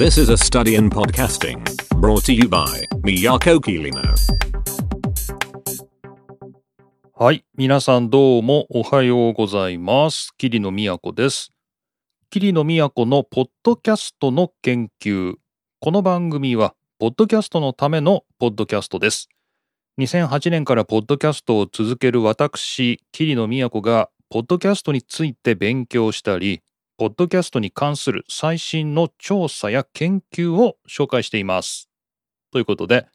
[0.00, 1.62] This is a study in podcasting
[2.00, 4.00] brought to you by Miyako Kirino.
[7.12, 7.44] はい。
[7.54, 10.32] 皆さんどうもおはようございます。
[10.38, 11.52] 桐野都です。
[12.30, 15.34] 桐野都のポッドキャストの研究。
[15.80, 19.28] この番組は、ポッドキャストのためのポッドキャストです。
[19.98, 26.62] 2008年からポッドキャストを続ける私、桐野都が、ポッドキャストについて勉強したり、
[27.00, 31.88] ポッドキャストに関する最新の調査や研究を紹介しています。
[32.52, 33.06] ということで、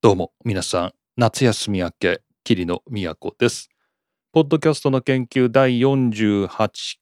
[0.00, 3.68] どうも皆さん、夏休み明け、桐野都です。
[4.32, 6.48] ポッドキャストの研究第48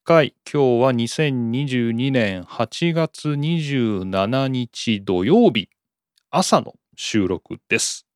[0.02, 5.68] 回、今日は2022年8月27日土曜日、
[6.32, 8.08] 朝の収録です。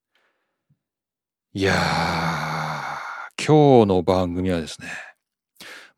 [1.54, 4.88] いやー、今日の番組はですね、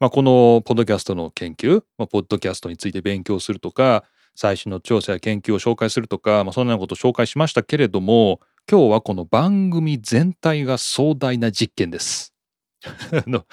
[0.04, 4.04] まあ、このポッドキャストの研究、まあ、ポッドキャストについて勉強するとか、
[4.36, 8.38] 最新の調査や研究を紹介するとか、まあ、そんなようなことを紹介しましたけれども、
[8.70, 12.34] 今日はこの番組全体が壮大な実験です。
[13.26, 13.46] の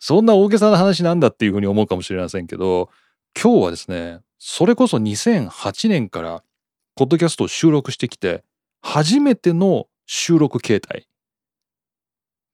[0.00, 2.88] そんな大げさな話なんだっていうふうに思うかもしれませんけど、
[3.38, 6.42] 今日はですね、それこそ2008年から
[6.94, 8.44] ポッドキャストを収録してきて、
[8.80, 11.06] 初めての収録形態。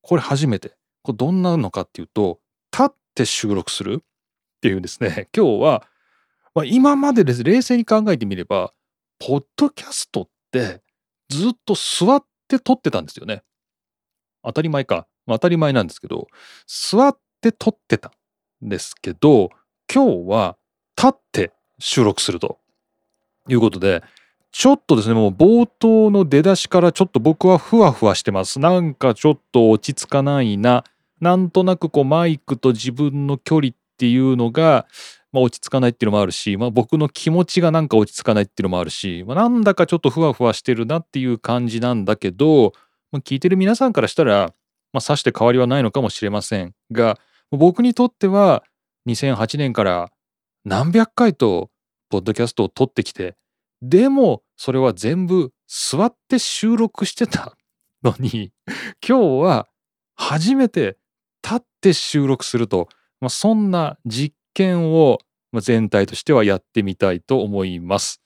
[0.02, 0.76] これ初めて。
[1.02, 2.40] これどんなのかっていうと、
[2.72, 4.02] 立っって収録する？
[4.02, 4.04] っ
[4.60, 5.86] ていうですね、 今日は、
[6.52, 8.72] まあ、今までです冷静に考えてみれば、
[9.20, 10.82] ポッドキャストって
[11.28, 13.44] ずっと座って撮ってたんですよね。
[14.42, 15.06] 当たり前か。
[15.26, 16.26] まあ、当たり前なんですけど、
[16.66, 18.12] 座って撮ってた
[18.64, 19.48] んですけど、
[19.92, 20.56] 今日は
[20.96, 22.58] 立って収録すると
[23.48, 24.02] いうことで、
[24.50, 28.60] ちょっとですね、もう冒頭の出だしからちょっと僕はふわふわしてます。
[28.60, 30.84] なんかちょっと落ち着かないな。
[31.24, 34.86] なんとなくこうマイクと自分の距離っていうのが、
[35.32, 42.74] まあ、落ち着かないっていうのもあるし、まあ、僕の気持ちがなんか落ち着かないっていうのもあるし、まあ、なんだかちょっとふわふわしてるなっていう感じなんだけど、
[43.10, 44.52] まあ、聞いてる皆さんからしたら、
[44.92, 47.18] まあ、さして変わりはないのかもしれませんが、
[47.50, 48.62] 僕にとっては
[49.08, 50.10] 2008年から
[50.66, 51.70] 何百回と
[52.10, 53.34] ポッドキャストを撮ってきて、
[53.80, 57.56] でもそれは全部座って収録してた
[58.02, 58.52] のに、
[59.06, 59.68] 今日は
[60.16, 60.98] 初めて
[61.44, 62.88] 立って収録すると、
[63.20, 65.18] まあ、そんな実験を
[65.60, 68.22] 全体としてはやってみたいと思います。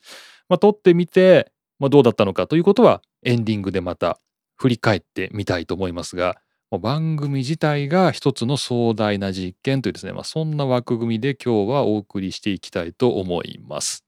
[0.49, 4.19] まあ、撮ってみて、まあ、どうだったのかということはエンディングでまた
[4.57, 6.37] 振り返ってみたいと思いますが、
[6.81, 14.05] 番組自体が一つの壮大な実験というですね、まあ、そんな枠組みで今日はお送りしていきたいと思います。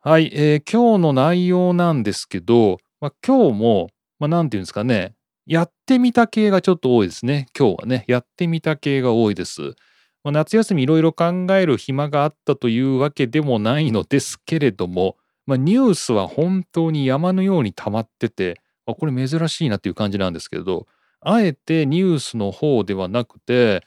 [0.00, 5.14] はい、えー今日の内容なんですけど、まあ、今日も、まあ、なんていうんですかね、
[5.50, 7.46] やってみた系がちょっと多いですね。
[7.58, 9.74] 今日はね、やってみた系が多いです。
[10.22, 15.16] まあ、夏休みいろいろ考える暇があったというわけでもないのですけれども、
[15.46, 20.86] まあ、ニュースは本当に山のように溜まってて、あこれ珍しいなっていう感じなんですけれど、
[21.20, 23.84] あえてニュースの方ではなくて、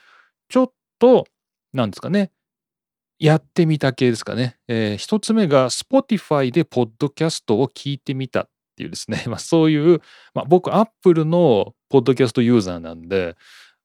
[0.50, 1.24] ちょっと、
[1.72, 2.32] なんですかね、
[3.20, 4.58] やってみた系ですかね。
[4.68, 10.02] えー一つ目が Spotify でポッドキャストを聞いてみたっていうですね、 まあ、そういう、
[10.34, 13.36] まあ、僕 Apple のポッドキャストユーザーなんで、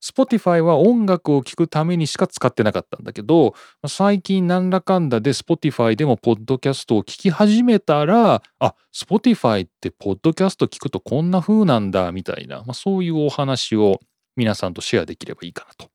[0.03, 3.55] Spotify は音楽を聴くためにしか使ってなかったんだけど、
[3.87, 13.99] 最近なんらかんだで Spotify でもポッドキャストを聞き始めたら、あ、Spotify ってポッドキャスト聞くとこんな風なんだみたいな、まあ、そういうお話を
[14.37, 15.91] 皆さんとシェアできればいいかなと。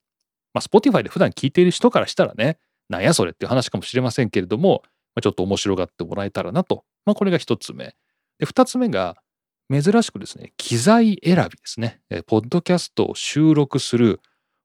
[0.54, 2.58] まあ、Spotify で普段聞いている人からしたらね、
[2.90, 4.84] なんやそれっていう話かもしれませんけれども、
[5.16, 6.84] まあ、ちょっと面白がってもらえたらなと。
[7.06, 7.96] まあ、これが一つ目。
[8.44, 9.16] で、二つ目が、
[9.72, 12.02] 珍しくですね、機材選びですね。
[12.10, 14.20] えーポッドキャストを収録する、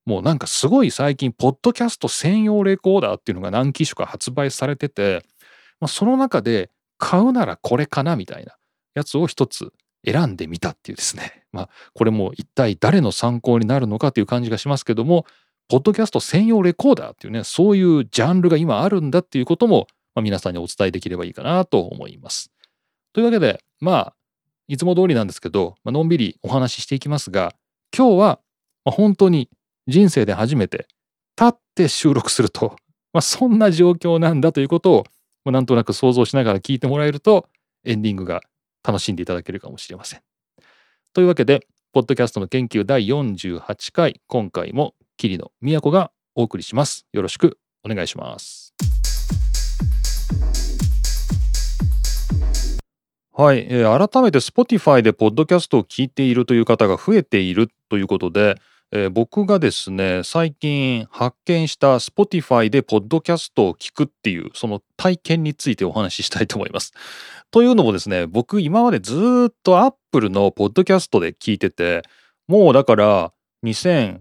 [0.05, 5.25] もうなんかすごい最近、ポッドキャスト専用レコーダーっていうのが何機種か発売されてて、
[5.79, 8.57] まあ、その中で買うならこれかなみたいな
[8.97, 9.73] やつを一つ
[10.05, 11.45] 選んでみたっていうですね。
[11.53, 15.25] まあ、これも一体誰の参考になるのかという感じがしますけども、
[15.69, 22.51] ポッドキャスト専用レコーダーっていうね、そういうジャンルが今あるんだっていうことも、まあ、皆さんにお伝えできればいいかなと思います。
[23.13, 24.15] というわけで、まあ、
[24.67, 27.55] いつも通りなんですけど、まあのんびりお話ししていきますが、
[27.97, 28.41] 今日は、
[28.85, 29.51] 本当に
[29.87, 30.87] 人生で初めて
[31.39, 32.77] 立って収録すると、
[33.13, 35.05] まあ、そんな状況なんだということを、
[35.45, 37.49] まあなんとなく想像しながら聞いてもらえると、
[37.85, 38.43] エンディングが
[38.83, 40.21] 楽しんでいただけるかもしれません。
[41.13, 47.07] というわけで、ポッドキャストの研究第48回、今回も桐野都がお送りします。
[47.13, 48.68] よろしくお願いします。
[53.41, 58.57] はい、えー改めて Spotify でポッドキャストを聞いているという方が増えているということで、
[58.91, 66.93] えー僕がですね、最近発見した Spotify でポッドキャストを聞くっていう、その体験についてお話ししたいと思います。
[67.53, 69.15] というのもですね、僕今までず
[69.51, 72.03] っと Apple のポッドキャストで聞いてて、
[72.49, 73.33] もうだから
[73.65, 74.19] 2008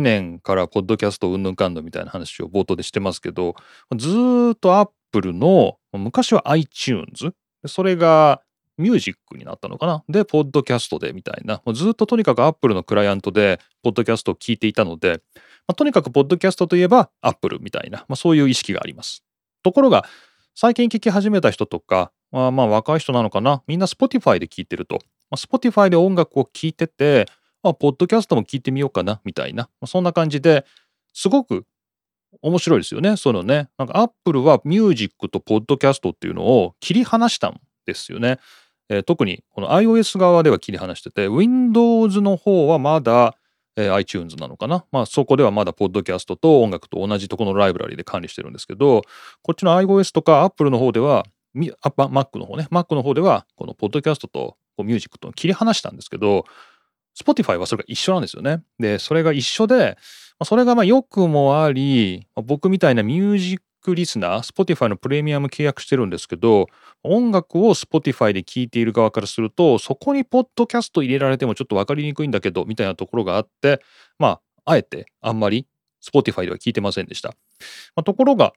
[0.00, 3.54] 年からポッドキャストうんぬんかんぬんみたいな話を冒頭でしてますけど、
[3.96, 4.08] ず
[4.54, 7.32] っと Apple の、昔は iTunes、
[7.66, 8.42] それが
[8.78, 10.02] ミュージックになったのかな？
[10.08, 11.60] で、ポッドキャストでみたいな。
[11.64, 15.22] もうずっととにかく Apple のクライアントで、ポッドキャストを聞いていたので、
[15.66, 19.24] まあとにかくポッドキャストといえば Apple みたいな、まあ、そういう意識があります。
[19.62, 20.04] ところが、
[20.54, 23.62] 最近聞き始めた人とか、まあ、まあ若い人なのかな？
[23.66, 24.98] みんな Spotify で聞いてると。
[25.30, 27.26] まあ、Spotify で音楽を聴いてて、
[27.62, 29.20] あ、ポッドキャストも聞いてみようかな？
[29.24, 29.64] みたいな。
[29.80, 30.64] まあ、そんな感じで
[31.12, 31.64] すごく
[32.40, 33.16] 面白いですよね。
[33.16, 33.68] そのね。
[33.78, 38.38] なんか Apple はミュージックとポッドキャストっていうのを切り離したんですよね。
[38.88, 43.36] えー特にこの iOS 側では切り離してて Windows の方はまだ、
[43.76, 49.02] えー iTunes なのかな、まあ、そこではまだポッドキャストと音楽と同じところのライブラリで管理してるんですけど
[49.42, 51.24] こっちの iOS とか Apple の方では
[51.54, 56.44] みあ Mac の方ね Mac の方ではこのポッドキャストとミュージックと切り離したんですけど
[57.18, 58.62] Spotify はそれが一緒なんですよね。
[58.78, 59.98] でそれが一緒で
[60.44, 66.66] それがまあ良くもあり僕みたいなミュージックリスナー Spotify のプレミアム契約してるんですけど
[67.02, 73.82] 音楽を Spotify で聴いている側からするとそこにポッドキャスト入れられてもちょっと分かりにくいんだけどみたいなところがあって
[74.18, 75.66] まああえてあんまり
[76.04, 77.30] Spotify では聞いてませんでした。
[77.94, 78.52] まあところが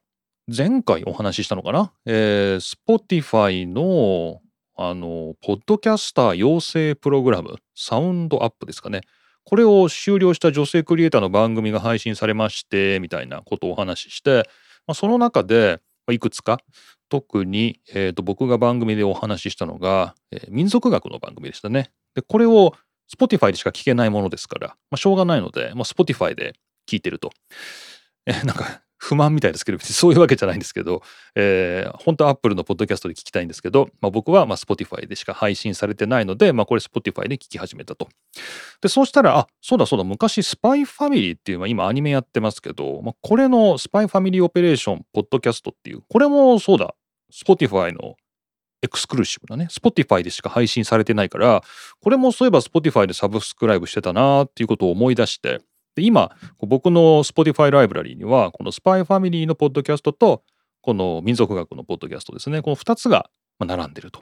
[0.55, 4.41] 前回お話ししたのかな、えー Spotify の
[4.77, 9.01] あのポッドキャスター養成プログラムサウンドアップですかね
[9.45, 14.49] これを終了した女性クリエイターの番組が配信されましてみたいなことをお話しして、
[14.87, 15.79] まあ、その中で
[16.11, 16.59] いくつか
[17.09, 21.91] 特に、えーと僕が番組でお話ししたのが、えー民族学の番組でしたね。
[22.15, 22.73] でこれを
[23.13, 26.53] Spotify でしか聞けないものですから、まあ、しょうがないので、まあ、Spotify で
[26.89, 27.31] 聞いてると。
[28.25, 31.03] えーなんか不満みたいですけど別にそういうわけじゃないんですけど、
[31.35, 38.09] えー本当は Apple のポッドキャストで聞きたいんですけど、まあ、僕はま Spotify でしか配信されてないので、まあ、これ Spotify で聞き始めたと。
[38.81, 46.95] でそうしたらあそうだそうだ昔スパイファミリーっていう、まあ、今アニメやってますけど、まあ、これのスパイファミリーオペレーションポッドキャストっていうこれもそうだ
[47.31, 48.15] Spotify の
[48.81, 51.63] エクスクルーシブなね Spotify でしか配信されてないから
[52.01, 55.61] これもそういえば Spotify でサブスクライブしてたなっていうことを思い出して
[55.95, 60.43] で今僕の Spotify ライブラリーにはこのスパイファミリーのポッドキャストと
[60.81, 62.61] この民族学のポッドキャストですね。
[62.61, 64.21] この2つが並んでると。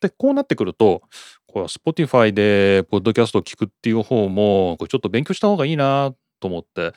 [0.00, 1.02] でこうなってくると
[1.46, 6.92] これ Spotify でポッドキャストを聞くっていう方もこれちょっと勉強した方がいいなと思って。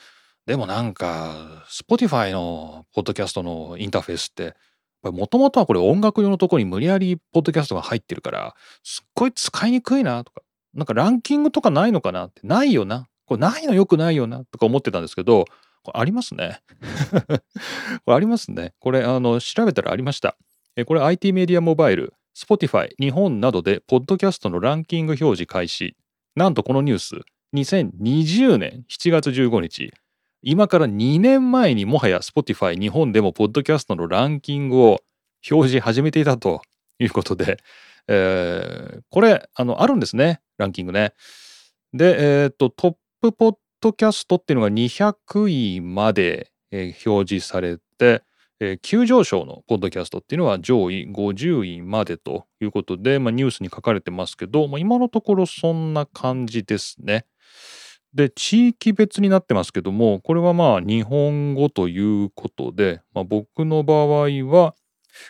[0.47, 4.55] でもなんか Spotify のポッドキャストのインターフェースって
[5.03, 10.41] もともとはこれ音楽用のところに無理やりポッドキャストが入ってるからすっごい使いにくいなとか
[10.73, 13.07] なんかランキングとかないのかなってないよな。
[13.31, 15.45] これないのよくないよなとか思ってたんですけど
[15.83, 16.60] これありますね。
[18.04, 18.74] これありますね。
[18.80, 20.36] これあの調べたらありました。
[20.75, 25.95] えこれ IT メディアモバイル Spotify 日本などでポッドキャストのランキング表示開始。
[26.36, 27.22] なんとこのニュース
[27.56, 29.94] 2020年7月15日
[30.42, 35.00] 今から2年前にもはや Spotify 日本でもポッドキャストのランキングを
[35.50, 36.62] 表示始めていたと
[37.00, 37.60] いうことで、
[38.10, 41.13] えーこれあのあるんですねランキングね。
[41.94, 48.23] で、えーとトップポッドキャストっていうのが200位まで、えー表示されて、
[48.59, 57.25] えー急上昇のポッドキャストっていうのは上位50位までということで、まあ、ニュースに書かれてますけど、まあ、今のところそんな感じですね。
[58.13, 64.73] で地域別になってますけどもこれはまあ日本語ということで、まあ、僕の場合は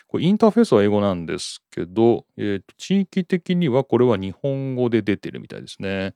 [0.08, 6.14] これインターフェースは英語なんですけど、えー地域的にはこれは日本語で出てるみたいですね。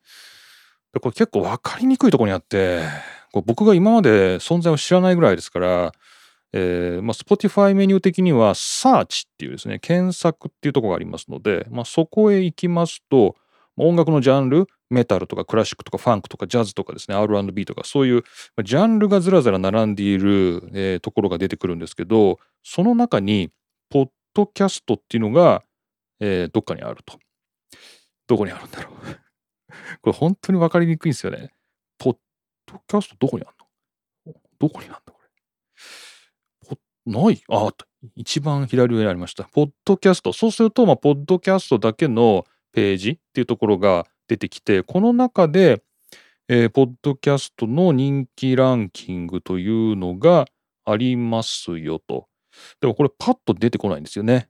[0.97, 2.81] でこれ結構分かりにくいとこにあって
[3.31, 5.91] これ僕が今まで存在を知らないぐらいですから、
[6.53, 13.35] えーまあ、Spotify メニュー的には Search っていうですね検索っていうとこがありますので、まあ、そこへ行きますと
[13.77, 18.23] 音楽のジャンルメタルとかクラシックとかファンクとかジャズとかですね R&B とかそういう
[18.63, 23.51] ジャンルがずらずら並んでいる、えーところが出てくるんですけどその中に
[23.89, 25.63] ポッドキャストっていうのが、
[26.19, 27.19] えーどっかにあると。
[28.27, 29.26] どこにあるんだろう。
[30.01, 31.53] これ本当に分かりにくいんですよね。
[31.97, 32.17] ポッ
[32.65, 33.55] ドキャストどこにある
[34.25, 34.33] の？
[34.59, 35.13] どこにあんだこ
[37.05, 37.11] れ？
[37.11, 37.41] ない？
[37.49, 37.85] ああった。
[38.15, 39.45] 一番左上にありました。
[39.45, 40.33] ポッドキャスト。
[40.33, 45.83] そうすると、まあ、ポッドキャストだけのページっていうところが出てきて、この中で、
[46.47, 50.45] えーポッドキャストの人気ランキングというのが
[50.85, 52.27] ありますよと。
[52.79, 54.49] でもこれパッと出てこないんですよね。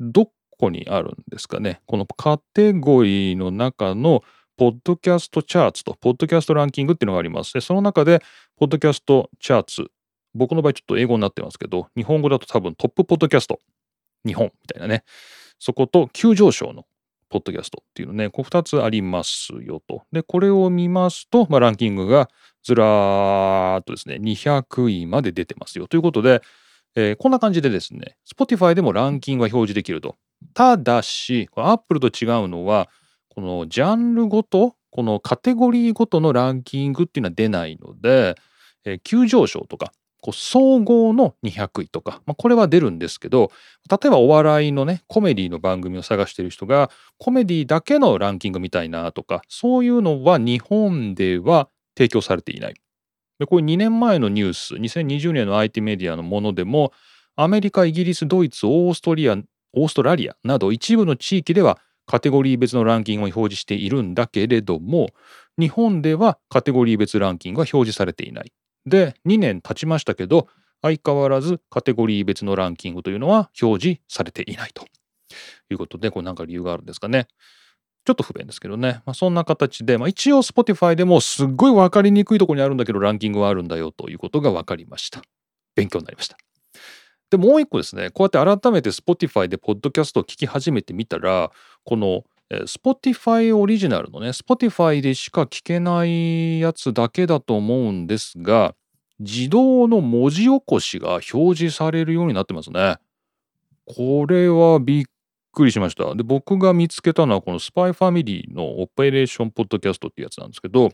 [0.00, 1.80] どこにあるんですかね。
[1.86, 4.22] このカテゴリーの中の
[4.56, 7.52] ポッドキャストチャーツと、ポッドキャストランキングっていうのがあります。
[7.52, 8.22] で、その中で、
[8.56, 9.90] ポッドキャストチャーツ、
[10.34, 13.58] 僕の場合ちょっと英語になってますけど、日本語だと多分トップポッドキャスト、
[14.26, 15.04] 日本みたいなね、
[15.58, 16.84] そこと急上昇の
[17.28, 20.04] ポッドキャストっていうのね、こう2つありますよと。
[20.12, 22.28] で、これを見ますと、まあ、ランキングが
[22.62, 26.42] ずらーっとですね、200位まで出てますよということで、
[26.94, 30.16] えー、こんな感じでですね、Spotify でもランキングが表示できると。
[30.54, 32.88] ただし、Apple と違うのは、
[33.36, 38.34] このジャンルごと、このカテゴリーごとのランキングっていうのは出ないので、
[38.86, 43.50] えー、急上昇とか、こう総合の200位とか、まあ、これは出るんですけど、
[43.90, 52.74] 例えばお笑いのね、コメディの番組を探してる人が、コメディだけのランキングみたいなとか、そういうのは日本では提供されていない。
[53.38, 56.94] で、これ2年前のニュース、2020年の IT メディアのものでも、
[57.36, 59.36] アメリカ、イギリス、ドイツ、オーストリア、
[59.74, 65.08] オーストラリアなど一部の地域ではカテゴリー別のランキングを表示しているんだけれども、
[65.58, 68.52] 日本ではカテゴリー別ランキングは表示されていない。
[68.86, 70.48] で、2年経ちましたけど、
[70.82, 74.84] 相変わらずカテゴリー別のランキングというのは表示されていないと
[75.70, 77.26] いうことで、これなんか理由があるんですかね。
[78.04, 79.02] ちょっと不便ですけどね。
[79.04, 85.22] まあ、そんな形で、まあ、一応 Spotify でもすっごい分かりにくいところにあるんだけど、ランキングはあるんだよということが分かりました。
[85.74, 86.36] 勉強になりました。
[87.30, 91.50] で、もう一個ですね、こうやって改めて Spotify でポッドキャストを聞き始めてみたら、
[91.84, 98.74] この Spotify オリジナルのね、Spotify でしか聞けないやつだけだと思うんですが、
[99.18, 102.98] 自動の文字起こしが表示されるようになってますね。
[103.86, 105.04] これはびっ
[105.52, 106.14] くりしました。
[106.14, 110.90] で、僕が見つけたのはこのスパイファミリーのオペレーションポッドキャストっていうやつなんですけど、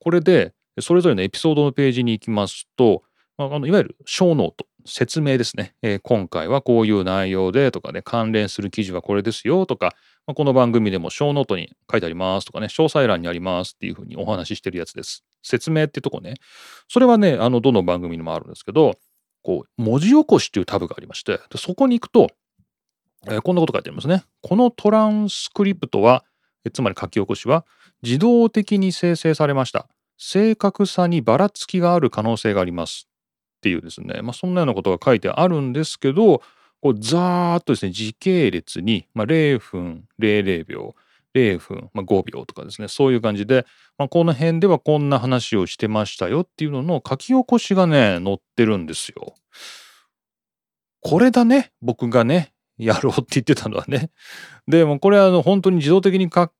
[0.00, 3.02] これでそれぞれのエピソードのページに行きますと、
[3.36, 9.94] あのいわゆるショーノート、説明ですね、えー、今回はこういう内容でとかね、関連する記事はこれですよとか、
[10.26, 15.24] まあ、この番組でもショーノートに書いてありますとかね、詳細欄にありますっていうふうにお話ししてるやつです。
[15.42, 16.34] 説明ってとこね。
[16.88, 18.96] それはね、あの、どの番組にもあるんですけど、
[19.42, 22.28] こう、文字起こしっていうタブがありまして、でそこに行くと、
[23.26, 24.24] えー、こんなこと書いてありますね。
[24.42, 26.24] このトランスクリプトは、
[26.72, 27.66] つまり書き起こしは、
[28.02, 29.88] 自動的に生成されました。
[30.16, 33.09] 正確さにばらつきがある可能性があります。
[33.60, 36.42] っていうですね、まあ、そんなようなことが書いてあるんですけど、
[36.80, 40.94] こうザーッとですね、時系列に、まあ、0分00秒、
[41.34, 43.66] 0分、まあ、5秒とかですね、そういう感じで、
[43.98, 49.34] まあ、この辺ではこんな話をしてましたよっていうのの書き起こしがね、載ってるんですよ。
[51.02, 54.10] これだね、僕がね、やろうって言ってたのはね。
[54.66, 56.50] でもこれはあの本当に自動的に書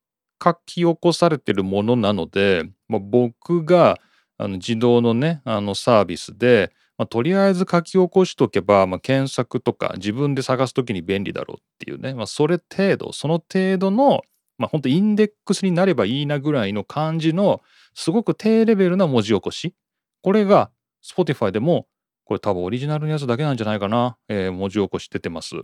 [0.65, 3.99] き起こされてるものなので、まあ、僕が
[4.37, 14.21] あの自動のね、あのサービスで、まあ、とりあえず書き起こしとけば、まあ、検索とか自分で探すときに便利だろうっていうね、まあ、それ程度、その程度の、
[14.59, 17.61] まあ、本当インデックスになればいいなぐらいの感じの、
[17.95, 19.73] すごく低レベルな文字起こし。
[20.21, 20.69] これが
[21.03, 21.87] Spotify でも、
[22.23, 25.55] これ多分オリジナルのやつだけなんじゃないかな、えー、文字起こし出てます。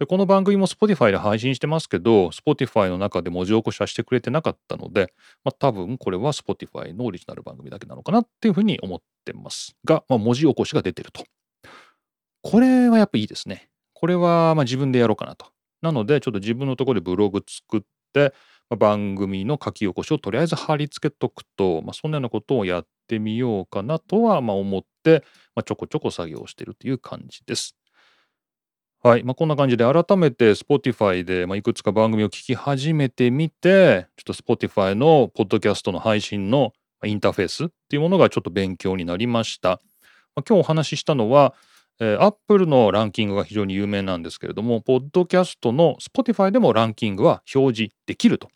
[0.00, 5.12] でこの番組も Spotify で配信してますけど、Spotify の中で文字起こしはしてくれてなかったので、
[5.44, 11.26] まあ、多分これは Spotify のオリジナル番組だけなのかなっていうふうに思ってますが、まあ、文字起こしが出てると。
[12.40, 13.68] これはやっぱいいですね。
[13.92, 15.44] これはま自分でやろうかなと。
[15.82, 17.80] なので、ちょっと自分のところでブログ作っ
[18.14, 18.32] て、
[18.70, 27.76] まあ、番組の書き起こしをとりあえず貼り付けとくと、まあ、そんなようなことをやってみようかなとはま思って、まちょこちょこ作業してるという感じです。
[29.02, 29.24] はい。
[29.24, 36.74] まあ、こんな感じで改めて Spotify で、まあ、いくつか番組を聞き始めてみて、ちょっと Spotify のポッドキャストの配信の
[37.06, 39.80] インターフェースっていうものがちょっと勉強になりました。
[40.36, 41.54] まあ、今日お話ししたのは、
[41.98, 48.50] えー、Apple のランキングが非常に有名なんですけれども、ポッドキャストの Spotify でもランキングは表示できると。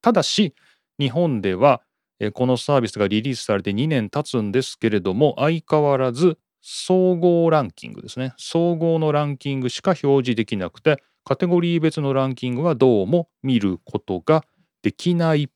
[0.00, 0.54] ただし、
[1.00, 1.82] 日本では、
[2.20, 8.34] えー、このサービスがリリースされて2年経つんですけれども、相変わらず総合ランキングですね。
[8.36, 14.44] 総合のランキングしか表示できなくて、カテゴリー別のランキングはどうも見ることが
[14.82, 15.48] できないっ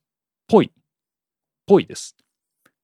[0.49, 0.83] ぽいっ。
[1.67, 2.17] ぽいです。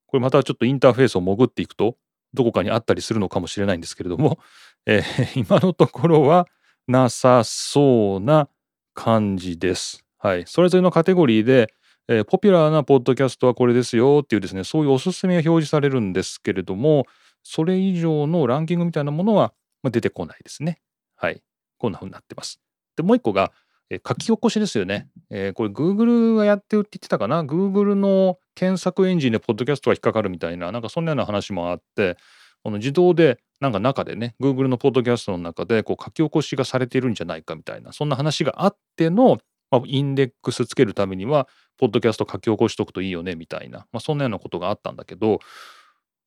[0.06, 1.96] これまたちょっとインターフェースを潜っていくと、
[2.34, 4.38] どこかにあったりするのかもしれないんですけれども、
[4.86, 6.46] えー、 今のところは
[6.86, 8.48] なさそうな
[8.94, 10.04] 感じです。
[10.18, 10.44] はい。
[10.46, 11.72] それぞれのカテゴリーで、
[12.08, 17.06] えー、ポピュラーなポッドキャストはこれですよっていうですね、そういうおすすめが表示されるんですけれども、
[17.50, 20.82] それ以上のランキングみたいなものは出てこないですね。
[21.16, 21.42] はい。
[21.78, 22.60] こんな風になってます。
[22.94, 23.52] で、もう一個が、
[23.88, 25.08] え書き起こしですよね。
[25.30, 32.18] えー、これ Google がやってるって言ってたかな ?Google の検索エンジンでポッドキャストが引っかかるみたいな、なんかそんなような話もあって、
[32.62, 39.38] この自動でなんか中でね、Google のポッドキャストの中でこう書き起こしがされているんじゃないかみたいな、そんな話があっての
[39.70, 45.40] まあ、インデックスつけるためには、ポッドキャスト書き起こしとくといいよねみたいな、まあ、そんなようなことがあったんだけど、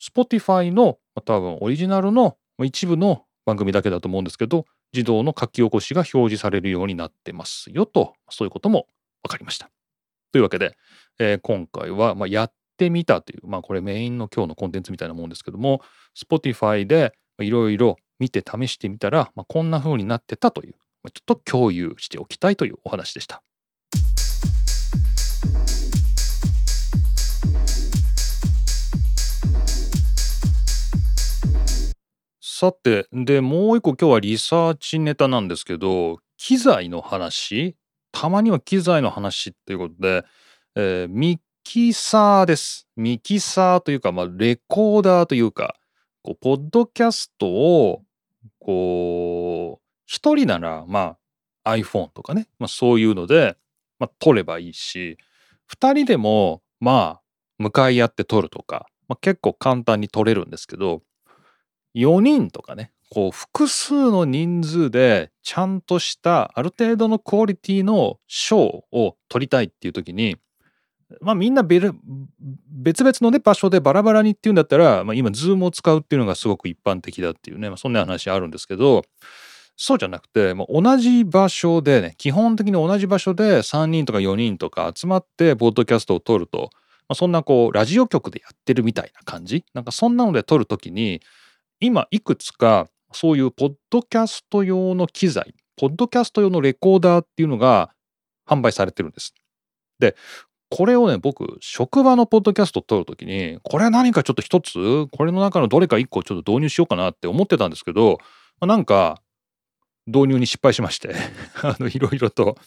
[0.01, 8.87] Spotify の、まあ、多分オリジナルの一部の番組だけだと思うんですけど、自動の書き起こしが表示されるようになってますよと、そういうことも
[9.23, 9.69] 分かりました。
[10.31, 10.75] というわけで、
[11.19, 15.81] えー、今回は、まあ、やってみたという、まあこれメインの今日のコンテンツみたいなもんですけども、
[16.17, 20.73] Spotify でいろいろ見て試してみたら、まあ、こんな風になってたという、
[21.13, 23.43] ちょっと共有しておきたいというお話でした。
[32.61, 37.75] さて、で、もう一個今日はリサーチネタなんですけど、機材の話、
[38.11, 40.23] たまには機材の話っていうことで、
[40.75, 42.87] えー、ミキサーです。
[42.95, 45.73] ミキサーというか、まあ、レコーダーというか、
[46.21, 48.03] こう、ポッドキャストを、
[48.59, 51.17] こう、一人なら、ま
[51.63, 53.57] あ、iPhone とかね、まあ、そういうので、
[53.97, 55.17] まあ、撮ればいいし、
[55.65, 57.21] 二人でも、まあ、
[57.57, 61.01] 向かい合って撮るとか、まあ、結構簡単に撮れるんですけど、
[61.95, 70.37] 4人とかね、こう複数の人数でちゃんとしたある程度のクオリティのショーを撮りたいっていう時に、
[71.19, 79.03] まあみんな別々のね場所でバラバラにっていうんだったら、まあ、今ズームを使うっていうのがすごく一般的だっていうね、まあ、そんな話あるんですけど
[79.75, 86.69] そうじゃなくて、まあ、同じ場所でね基本的に同じ場所で3人とか4人とか集まってポッドキャストを撮ると、
[87.09, 89.65] まあ、そんなこうラジオ局でやってるみたいな感じ？
[89.73, 91.19] なんかそんなので撮る時に
[91.81, 97.91] 今いくつかそういうポッドキャスト用の機材、ポッドキャスト用のレコーダーっていうのが
[98.47, 99.33] 販売されてるんです。
[99.99, 100.15] で、
[100.69, 108.19] これをね、僕、職場のポッドキャストを撮るときに、これは何かちょっと一つ、これの中のどれか一個ちょっと導入しようかなって思ってたんですけど、
[108.59, 109.21] まあ、なんか、
[110.07, 111.13] 導入に失敗しまして
[111.61, 112.57] あの、いろいろと、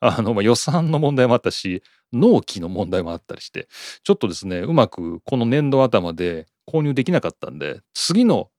[0.00, 1.82] あの、まあ、予算の問題もあったし、
[2.12, 3.68] 納期の問題もあったりして、
[4.04, 8.50] ちょっとですね、うまくこの年度頭で購入できなかったんで、次の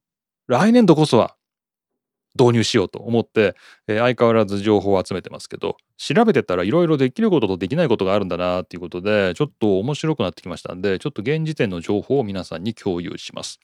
[0.50, 1.36] 来年度こそは
[2.38, 3.56] 導入しようと思って、
[3.88, 13.60] えー、相変わらず情報を集めてますけど、調べてたらいろいろできることとできないことがあるんだなっていうことで、ちょっと面白くなってきましたんで、ちょっと現時点の情報を皆さんに共有します。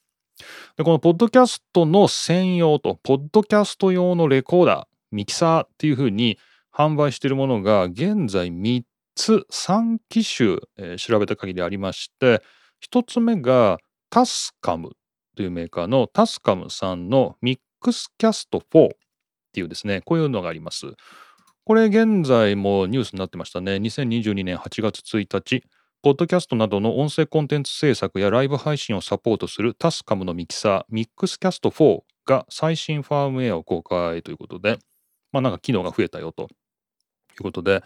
[0.78, 6.38] で、このポッドキャストの専用と、ポッドキャスト用のレコーダー、ミキサーっていうふうに
[6.72, 8.84] 販売しているものが現在3
[9.16, 12.44] つ、3機種、えー、調べた限りありまして、
[12.92, 14.92] 1つ目がタスカム
[15.36, 18.90] というメーカーのタスカムさんのミックスキャスト4っ
[19.54, 20.88] ていうですね、こういうのがあります。
[21.66, 23.76] これ現在もニュースになってましたね。
[23.76, 25.64] 2022年8月1日、
[26.04, 34.78] ポッドキャストなどの音声コンテンツ制作やライブ配信をサポートするタスカムのミキサー、ミックスキャスト4が最新ファームウェアを公開ということで、
[35.32, 36.46] まあなんか機能が増えたよとい
[37.40, 37.82] うことで、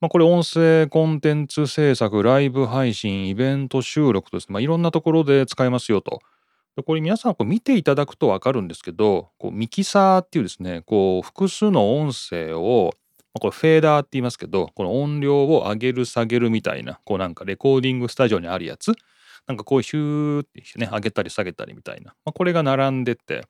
[0.00, 6.20] まあこれ音声コンテンツ制作、ライブ配信、イベント収録とですね、まあいろんなところで使えますよと。
[6.76, 12.92] でこれ皆さんこう見ていただくと分かるんですけどこうミキサーっていうですねこう複数の音声を
[13.40, 18.92] これフェーダーって言いますけどこの音量を上げる下げるみたいなこうなんかレコーディングスタジオにあるやつ
[19.46, 23.42] なんかこうヒューってね上げたり下げたりみたいな、まあ、これが並んでて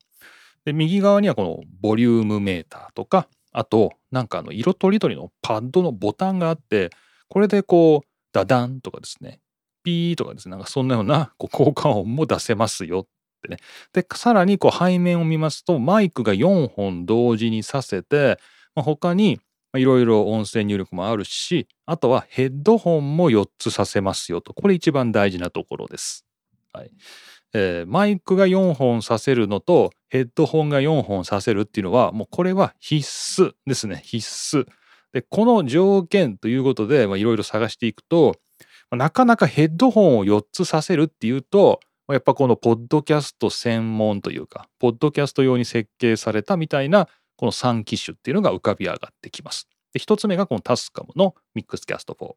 [0.65, 6.89] で右側にはこのボリュームメーターとかあとなんかあの色とりどりのパッドのボタンがあって
[7.27, 9.39] これでこうダダンとかですね
[9.83, 13.07] ピーとかですねなんかそんなような こう効果音も出せますよっ
[13.41, 13.57] てね。
[13.93, 18.39] で、さらにこう背面を見ますと、マイクが4本同時にさせて、
[18.75, 19.39] まあ、他に
[19.75, 24.53] いろいろ音声入力もあるし、あとはヘッドホンも4つさせますよと。
[24.53, 26.25] これ一番大事なところです。
[26.71, 26.91] はい。
[27.53, 34.65] えー、マイクが4本させるのとヘッドホンが4本させるっていうのはもうこれは必須ですね必須
[35.13, 38.35] でこの条件ということでいろいろ探していくと
[38.95, 41.79] なかなかヘッドホンを4つさせるっていうと
[42.11, 49.67] やっぱこのポッドキャスト専門というか、ポッドキャスト用に設計されたみたいな、この3機種っていうのが浮かび上がってきます。
[49.93, 52.33] で、1つ目がこのタスカムのミックスキャスト4。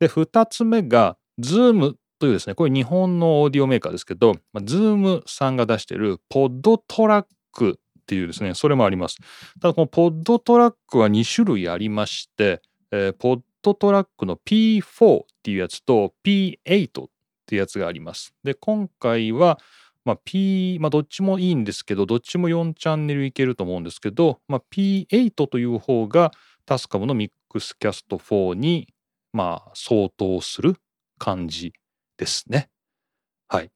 [0.00, 9.16] で、2つ目が Zoom というですね、これ日本のオーディオメーカーですけど、まあ、Zoom さんが出してるポッドトラックっていうですね、それもあります。
[9.60, 17.08] ただこのポッドトラックは2種類ありまして、えー、ポッドトラックの P4 っていうやつと P8 っ
[17.46, 18.34] ていうやつがあります。
[18.44, 19.58] で、今回は、
[20.04, 26.30] まあ、P、まあ、どっちもいいんですけど、どっちも4チャンネルいけると思うんですけど、まあ、P8 という方が
[26.66, 28.88] タスカムのミックスキャスト4に、
[29.32, 30.76] まあ、相当する
[31.18, 31.72] 感じ
[32.18, 32.68] ですね。
[33.48, 33.70] はい。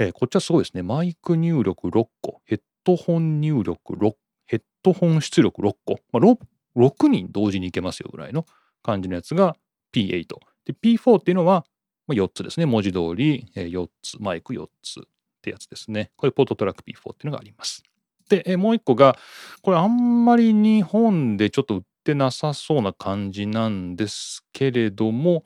[0.00, 0.82] えー、こっちはすごいですね。
[0.82, 4.14] マイク入力6個、ヘッドホン入力6、
[4.46, 6.38] ヘッドホン出力6個、まあ6、
[6.76, 8.44] 6人同時にいけますよぐらいの
[8.82, 9.56] 感じのやつが
[9.94, 10.26] P8。
[10.64, 11.64] で、P4 っていうのは
[12.08, 12.66] 4つですね。
[12.66, 15.02] 文字通り4つ、マイク4つっ
[15.42, 16.10] てやつですね。
[16.16, 17.82] これポートトラック P4 っていうのがあります。
[18.28, 19.18] で、もう一個が、
[19.62, 25.42] これあんまり日本でちょっと売ってなさそうな感じなんですけれども、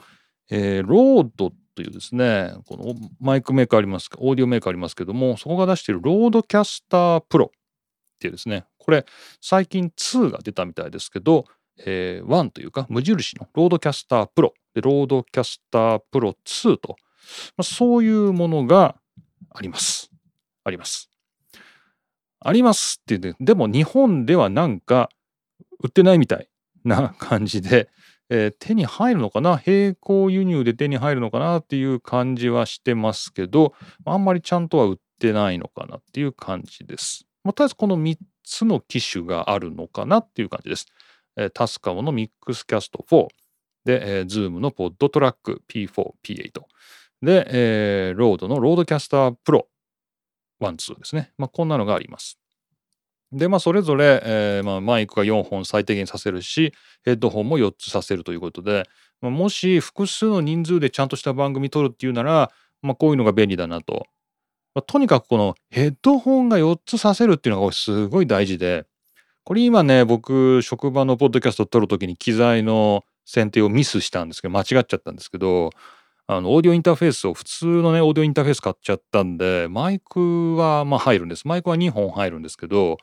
[0.50, 9.04] えー、ロードというですね、このマイクメーカーあります、オーディオメーカーありますけども、そこが出しているロードキャスタープロっていうですね、これ
[9.40, 11.46] 最近2が出たみたいですけど、
[11.78, 16.96] えー、1というか無印のロードキャスタープロでロードキャスタープロ2と、
[17.56, 18.96] まあ、そういうものが
[19.50, 20.10] あります。
[20.64, 21.10] あります。
[22.40, 25.08] ありますって言って、でも日本ではなんか
[25.82, 26.48] 売ってないみたい
[26.84, 27.88] な感じで、
[28.30, 29.60] えー、手に入るのかな？
[29.66, 37.26] 並行輸入で手に入るのかなっていう感じはしてますけど、あんまりちゃんとは売ってないのかなっていう感じです。
[37.44, 40.86] まあ、とりあえずこの3つの機種があるのかなっていう感じです。
[41.54, 43.28] タスカムのミックスキャスト4
[43.84, 46.62] で、えー、ズームのポッドトラック P4、P8
[47.22, 49.68] で、えー、ロードのロードキャスタープロ
[50.60, 51.32] 1、2ですね。
[51.38, 52.38] まあ、こんなのがあります。
[53.32, 56.72] で、まあ、それぞれ、えーまあ、マイクが4本最低限させるし、
[57.04, 58.84] ヘッドホンも4つさせるということで、
[59.20, 64.06] まあ、もし複数の人数でちゃんとした番組撮るっていうなら、まあ、こういうのが便利だなと。
[64.74, 68.86] まあ、とにかくこのヘッドホンが4つさせるっていうのがすごい大事で、
[69.44, 75.70] これ今ね、僕、職場のポッドキャスト撮るときに機材の選定をミスしたんですけど、間違っちゃったんですけど、
[76.26, 81.46] あの、オーディオインターフェースを普通のね、オーディオインターフェース買っちゃったんで、マイクはまあ入るんです。
[81.46, 82.96] マイクは2本入るんですけど、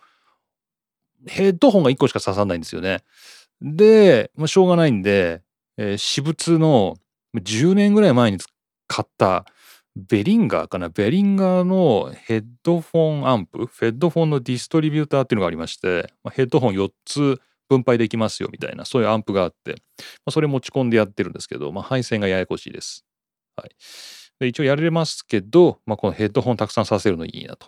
[1.28, 3.04] ヘッドホンが1個しか刺さないんですよね。
[3.62, 5.44] で、まあ、しょうがないんで、
[5.78, 6.96] えー、私物の
[7.36, 8.40] 10年ぐらい前に
[8.88, 9.46] 買った
[9.96, 10.90] ベリンガーかな？
[10.90, 19.76] ベリンガーのヘッドフォンアンプヘッドフォンのディストリビューターっていうのがありまして、ヘッドホン4つ分配できますよみたいなそういうアンプがあって、ま
[20.28, 23.06] あ、それ持ち込んでやってるんですけど、まあ、配線がややこしいです。
[23.56, 23.70] はい、
[24.40, 27.68] で一応やれますけど、まあ、このヘッドホンたくさんさせるのいいなと。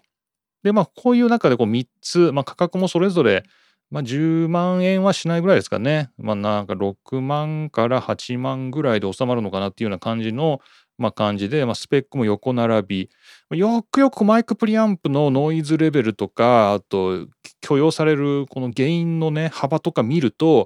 [0.64, 3.44] で、まあ、こういう中でこう3つ、まあ、価格もそれぞれ、
[3.92, 6.10] まあ、10万円はしないぐらいですかね。
[6.18, 10.62] まあ、なんか6万から8万ぐらいで収まるのかなっていうような感じの、
[10.98, 13.10] まあ、感じで、まあ、スペックも横並び。
[13.58, 17.28] よくよくマイクプリアンプのノイズレベルとか、あと
[17.62, 20.66] 許容されるこのゲインのね、幅とか見ると、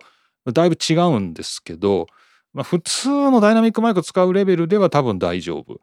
[0.53, 2.07] だいぶ違うんですけど、
[2.53, 5.79] まあ、普通のダイナミックマイク使うレベルでは多分大丈夫。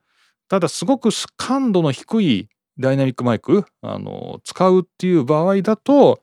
[0.48, 6.20] ただすごく感度の低いダイナミックマイクあの使うっていう場合だと、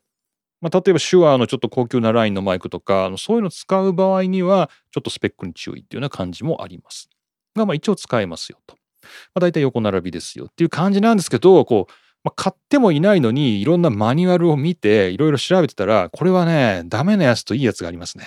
[0.59, 7.09] まあ、例えば手話のちょっと高級なラインのマイクとかそういうのを使う場合にはちょっとスペックに注意っていうような感じもあります。
[7.55, 8.75] が、まあ、一応使えますよと。
[9.03, 11.91] まあ、大体横並びですよっていう感じなんですけどこう、
[12.23, 18.25] まあ、買ってもいないのにいろんなマニュアルを見ていろいろ調べてたらこれはねダメなやつといいやつがありますね。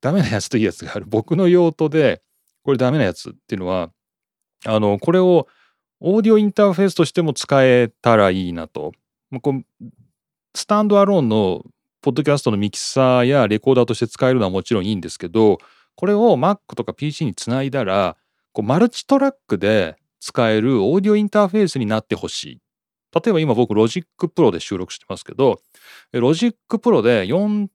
[0.00, 1.06] ダメなやつといいやつがある。
[1.06, 2.22] 僕の用途で
[2.62, 3.90] これダメなやつっていうのは
[4.64, 5.46] あのこれを
[6.00, 8.92] オーディオインターフェースとしても使えたらいいなと。
[9.30, 9.86] まあこう
[10.54, 11.64] スタンドアローンの
[12.00, 15.58] ポッドキャストのミキサーやレコーダーとして使えるのはもちろんいいんですけど、
[15.96, 18.16] これを Mac とか PC につないだら、
[18.52, 22.60] こうマルチトラックで使えるオーディオインターフェースになってほしい。
[23.14, 25.60] 例えば今僕 Logic Pro で収録してますけど、
[26.12, 27.68] Logic Pro で4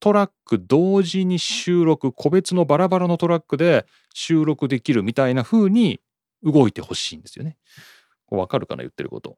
[0.00, 6.00] トラック同時に収録、個別のバラバラのトラックで収録できるみたいな風に
[6.42, 7.56] 動いてほしいんですよね。
[8.30, 9.36] わかるかな言ってること。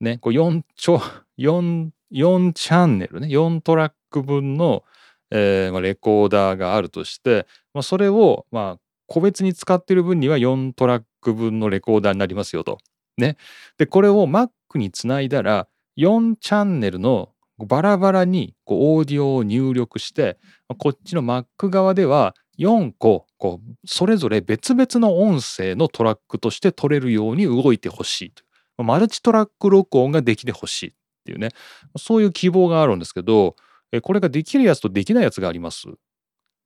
[0.00, 1.00] ね、こう 4, ちょ
[1.38, 4.84] 4, 4チャンネルね、4トラック分の、
[5.30, 12.78] えーまあ、レコーダーがあるとして、まあ、それを、まあ、個別に使ってる分には4トラック分のレコーダーになりますよと。
[13.16, 13.36] ね。
[13.78, 20.38] で、これを Mac につないだら、4チャンネルのバラバラにこうオーディオを入力して、
[20.78, 28.32] こっちの Mac 側では4個こうそれぞれ別々の音声のトラックとして取れるように動いてほしい
[28.76, 30.92] とマルチトラック録音ができてほしいっ
[31.24, 31.48] ていうね
[31.96, 33.56] そういう希望があるんですけど
[34.00, 35.86] これができるやつとできないやつがあります。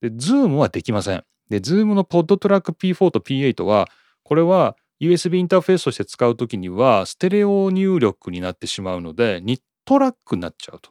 [0.00, 1.24] で、Zoom はできません。
[1.48, 3.88] で、Zoom のポッドトラック P4 と P8 は
[4.22, 10.90] これは USB インターフェースとして使うときにはステレオ入力になってしまうので2トラックになっちゃうと。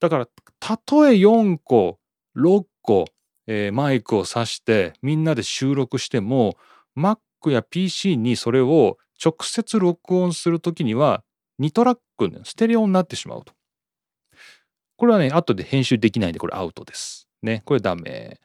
[0.00, 0.28] だから
[0.60, 1.98] たとえ4個
[2.36, 3.06] 6個
[3.50, 6.56] えー、マイクを挿してみんなで収録しても
[6.96, 11.24] Mac や PC にそれを直接録音するときには
[11.60, 13.54] 2トラックステレオになってしまうと。
[14.98, 17.28] これはね、後で編集できないんで、これアウトです。
[17.42, 18.38] ね、これダメ。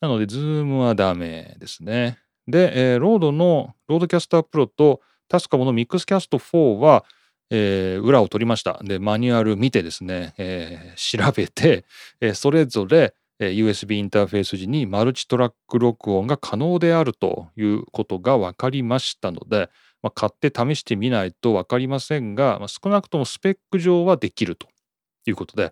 [0.00, 2.18] なので、 Zoom はダメですね。
[2.46, 7.04] で、えー、 RODE の RODECaster Pro とタスカムの Mixcast 4は、
[7.48, 8.78] えー、裏を取りました。
[8.84, 11.86] で、マニュアル見てですね、えー、調べて、
[12.20, 19.70] えー、それぞれえー USB インターフェース時にマルチトラック録音が可能であるということが分かりましたので、
[20.02, 24.68] まあ、買って試してみないと分かりませんが、まあ、少なくともスペック上はできると
[25.30, 25.70] いうことで、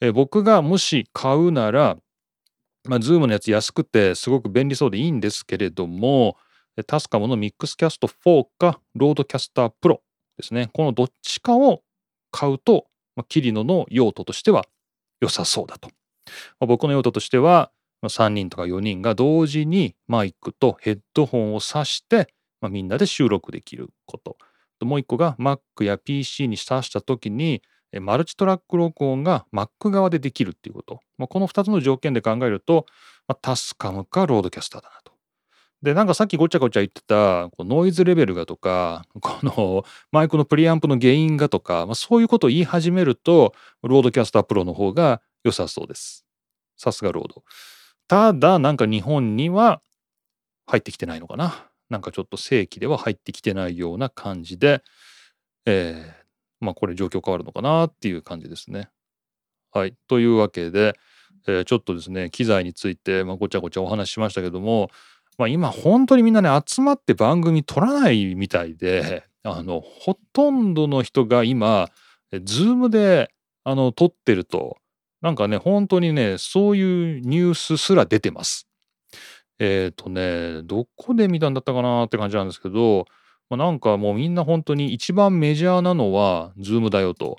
[0.00, 1.96] えー僕がもし買うなら、
[2.88, 6.36] まあ、Zoom のやつ安くてすごく便利そうでいいんですけれども、
[6.86, 10.02] タスカムの Mixcast 4か RODECaster Pro
[10.36, 10.70] ですね。
[10.72, 11.82] このどっちかを
[12.30, 14.64] 買うと、まあ、キリノの用途としては
[15.20, 15.88] 良さそうだと。
[16.58, 24.36] まあ僕の用途としては、まあ3人とか4人が同時にマイクとヘッドホンを挿して、まあ、みんなで収録できること。
[24.80, 27.62] もう一個が Mac や PC に挿した時に
[28.00, 31.00] マルチトラック録音が Mac 側でできるっていうこと。
[31.18, 32.86] まあ、この2つの条件で考えると、
[33.28, 35.12] まあ、タスカムか RODECaster だなと。
[35.82, 46.24] で、なんかさっきごちゃごちゃ言ってたノイズレベルがとか、このマイクのプリアンプのゲインがとか、まあ、そういうことを言い始めると、 RODECaster Pro の方が良さそうです。
[46.76, 47.42] さすが RODE。
[48.08, 49.82] ただ、なんか日本には
[50.66, 51.68] 入ってきてないのかな。
[51.90, 54.82] なんかちょっと正規では入ってきてないような感じで、
[55.66, 56.21] えー
[56.62, 58.88] まあこれ状況変わるのかなっていう感じですね。
[59.72, 59.94] はい。
[60.08, 60.94] というわけで、
[61.46, 64.90] えーちょっとですね、機材について、まあ、ごちゃごちゃお話ししましたけども、
[65.38, 71.88] まあ、今本当にみんなね、集まって番組撮らないみたいで、 あの、ほとんどの人が今、
[72.30, 73.30] えズームで、
[73.64, 74.76] あの、撮ってると、
[75.20, 78.68] なんかね、本当にね、そういうニュースすら出てます。
[79.58, 83.06] えっ、とね、どこで見たんだったかなって感じなんですけど、
[83.52, 87.36] まあ、なんかもうみんな本当に一番メジャーなのは Zoom だよと。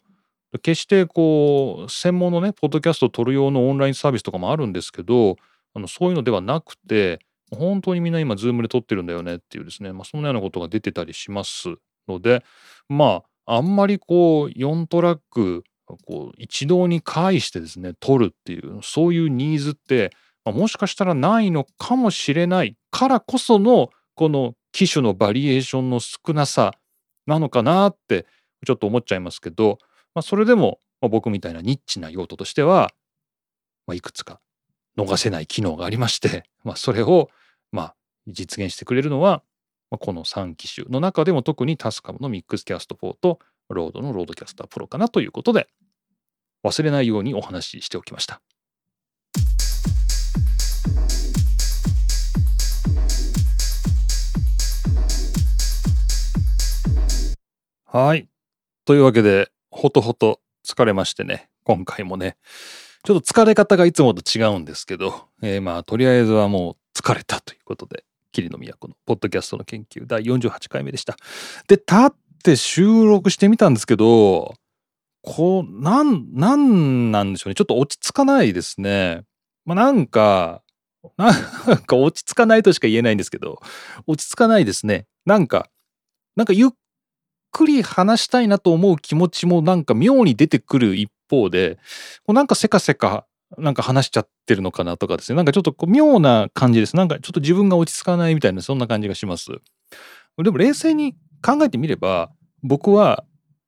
[0.62, 5.38] 決してこう専門のねポッドキャストを撮る用のオンラインサービスとかもあるんですけど
[5.74, 7.18] あのそういうのではなくて
[7.50, 11.74] 本当にみんな今 Zoom で撮ってるんだよねっていうですね、まあ、そんなようなことが出てたりします
[12.08, 12.44] ので
[12.88, 15.64] まああんまりこう4トラック
[16.06, 20.12] こう一堂に会してですね撮るっていうそういうニーズって、
[20.46, 26.74] まあもしかしたらないのかもしれないからこそのこの機種のバリエーションの少なさ
[27.26, 28.26] なのかなって
[28.66, 29.80] ちょっと思っちゃいますけど、
[30.14, 32.92] まあ、それでも、僕みたいなニッチな用途としては、
[33.88, 34.40] まあ、いくつか
[34.98, 37.30] 逃せない機能がありまして、 まあ、それを、
[37.72, 37.96] まあ、
[38.28, 39.44] 実現してくれるのは、
[39.92, 45.68] まあ、この3機種の中でも特にタスカムの Mixcast 4と RODE の RODECaster Pro かなということで
[46.64, 48.42] 忘れないようにお話ししておきました。
[57.96, 58.28] はい。
[58.86, 62.38] というわけで、ほとほと疲れましてね、今回もね、
[63.04, 71.18] ちょっと疲れ方がいつもと違うんですけど、えーまあ、とりあえずはもう疲れたということで、霧の都のポッドキャストの研究第48回目でした。
[71.68, 74.56] で、立って収録してみたんですけど、
[75.22, 77.54] こう、なん、なんなんでしょうね。
[77.54, 79.22] ちょっと落ち着かないですね。
[79.66, 80.64] まあ、なんか、
[81.18, 83.62] なんか落ち着かないとしか言えないんですけど、
[84.08, 85.06] 落ち着かないですね。
[85.28, 85.70] なんか、
[86.36, 86.70] なんかゆっ
[87.54, 91.78] くり話したいなと思う気持ちもなんか妙に出てくる一方で、
[92.26, 93.26] こうなんかせかせか
[93.58, 95.36] なんか話しちゃってるのかなとかですね。
[95.36, 96.96] なんかちょっとこう妙な感じです。
[96.96, 99.52] なんかちょっと自分が落ち着かないみたいなそんな感じがします。
[100.38, 102.32] でも冷静に考えてみれば、
[102.64, 103.24] 僕は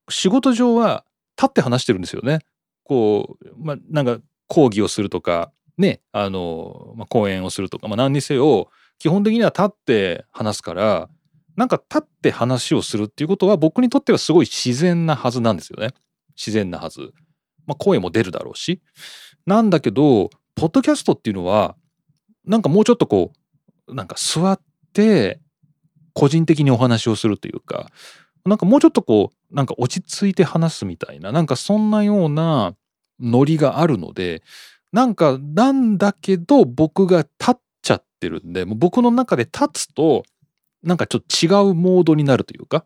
[0.09, 1.05] 仕事上は
[1.37, 2.39] 立って話してるんですよね。
[2.83, 11.09] こう、まあ、なんか講義をするとか、ね、あの、まあ、講演をするとか、まあ、何にせよ、基本的には立って話すから、
[11.55, 15.93] なんか立って話をするっていうことは僕にとってはすごい自然なはずなんですよね。
[16.35, 17.13] 自然なはず。
[17.65, 18.81] まあ、声も出るだろうし。
[19.45, 21.75] なんだけど、ポッドキャストっていうのは、
[22.45, 23.31] なんかもうちょっとこ
[23.87, 24.59] う、なんか座っ
[24.93, 25.39] て、
[26.13, 27.91] 個人的にお話をするというか、
[28.45, 32.75] なんかもうちょっとこう、なんか落ち着いて話すみたいな、なんかそんなような
[33.19, 34.43] ノリがあるので、
[34.91, 40.23] なんかなんだけど僕が立っちゃってるんで、もう僕の中で立つと、
[40.85, 42.85] なんかちょっと違うモードになるというか、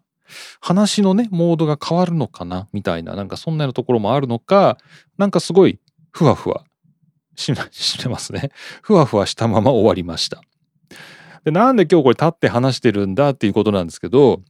[0.61, 4.77] 話のね、モードが変わるのかなみたいな、なんかそんなようなところもあるのか、
[5.17, 5.79] なんかすごい
[6.11, 6.63] ふわふわ
[7.35, 8.51] し してますね。
[8.81, 10.41] ふわふわしたまま終わりました。
[11.43, 14.41] で、なんで今日これ立って話してるんだっていうことなんですけど、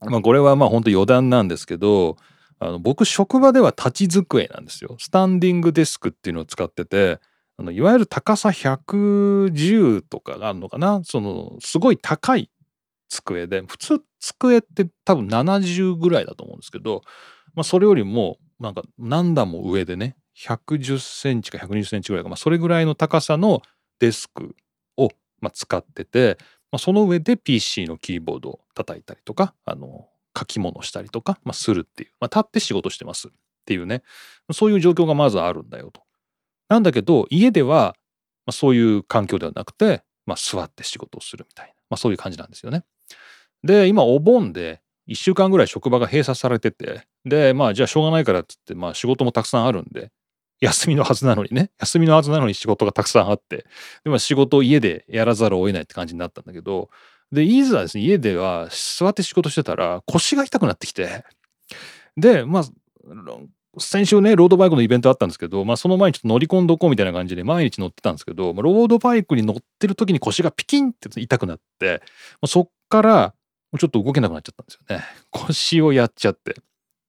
[0.00, 2.16] まあこれはまあ本当余談なんですけど、
[2.58, 4.96] あの僕職場では立ち机なんですよ。
[4.98, 7.18] スタンディングデスクっていうのを使ってて、
[7.58, 11.02] あのいわゆる高さ110とかがあるのかな？
[11.04, 12.50] そのすごい高い
[13.12, 17.02] 机で普通机って多分70ぐらいだと思うんですけど、
[17.54, 23.60] まあ、それよりもなんか何段も上でね110センチか120センチぐらいか、まあ、それぐらいの高さの
[23.98, 24.56] デスク
[24.96, 26.38] をまあ使ってて、
[26.70, 33.30] まあ、その上で PC のキーボードを叩いたりとかあの書き物したりとか、まあ、するっていう、まあ、立って仕事してますっ
[33.66, 34.02] ていうね
[34.52, 36.02] そういう状況がまずあるんだよと。
[36.68, 37.94] なんだけど家では、
[38.46, 42.84] まあ、そういう環境ではなくて、まあ、座って仕事をするみたいな、まあ、そういう感じなんですよね。
[43.64, 50.10] で今お盆で1週間ぐらい職場が閉鎖されててでまあじゃあしょうがないからっつって、まあ、仕事もたくさんあるんで
[50.60, 53.66] 休みのはずなのにね休みのはずなのに仕事がたくさんあって
[54.04, 56.88] で、まあ、仕事を家でやらざるを得ないって感じになったんだけど
[57.32, 61.24] でいざですね家では座って仕事してたら腰が痛くなってきて
[62.16, 62.64] でまあ
[63.78, 72.06] 先週ねロードバイクのイベントあったんですけど、まあ、その前にちょっと乗り込んどこうみたいな感じで毎日乗ってたんですけど、まあ、ロードバイクに乗ってる時に腰がピキンって痛くなって、ま
[72.42, 73.34] あ、そっから
[73.78, 75.04] ちょっと動けなくなっちゃったんですよね。
[75.30, 76.56] 腰をやっちゃって。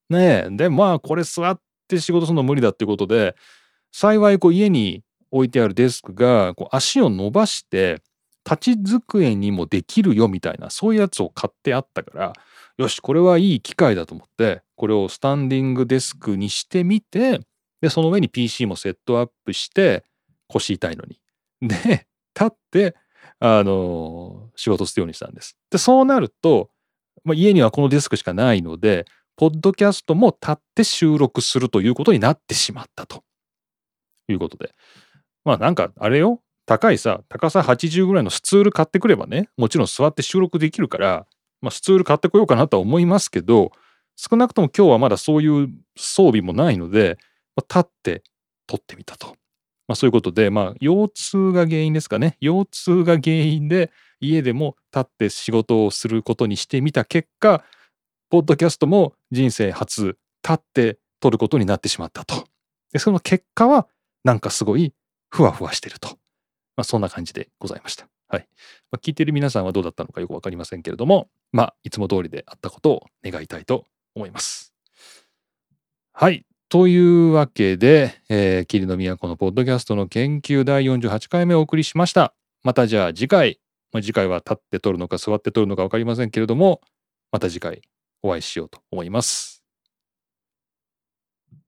[0.09, 0.49] ねえ。
[0.49, 3.35] でまあこれ座って仕事するの無理だっていうことで
[3.91, 8.01] 幸いこう家に置いてあるデスクがこう足を伸ばして
[8.45, 12.33] 立ち机にもできるよみたいなそういうやつを買ってあったから
[12.77, 17.41] よしこれはいい機会だと思ってこれをスタンディングデスクにしてみて
[17.81, 20.03] でその上に PC もセットアップして
[20.47, 21.19] 腰痛いのに。
[21.61, 22.95] で立って
[23.45, 25.57] あの仕事するようにしたんです。
[25.69, 26.69] でそうなると、
[27.25, 33.23] まあ、家にはこのディスクしかないのでポッドキャストも立って収録するということになってしまったと
[34.29, 34.71] いうことで
[35.43, 41.27] まあなんかあれよ高いさ高さ80ぐらいのスツール買ってくればねもちろん座って収録できるから
[41.63, 43.71] まあ、スツール買ってこようかなとは思いますけど
[44.17, 47.17] 少なくとも今日はまだそういう装備もないので、
[47.55, 48.23] まあ、立って
[48.67, 49.35] 撮ってみたと。
[49.87, 57.63] まあ、そういうことで、まあ、腰痛が原因ですかね腰痛が原因で家でも立って仕事をすることにしてみた結果
[58.29, 62.47] ポッドキャストも人生初立って撮ることになってしまったと。
[62.91, 63.87] でその結果は
[64.23, 64.93] なんかすごい
[65.29, 66.09] ふわふわしてると。
[66.75, 68.07] まあ、そんな感じでございました。
[68.27, 68.47] はい。
[68.91, 74.73] まあ、聞いてる皆さんはどうだったのかよくわかりませんけれども、まあ、いつも通りであったことを願いたいと思います。
[76.13, 76.45] はい。
[76.73, 82.33] というわけで、えー、霧の都のポッドキャストの研究第48回目をお送りしました。
[82.63, 83.59] またじゃあ次回、
[83.91, 86.81] まあ、次回は立って撮るのか座って撮るのか分かりませんけれども、
[87.31, 87.83] また次回
[88.23, 89.52] お会いしようと思います。